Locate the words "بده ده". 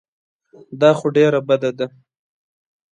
1.47-1.87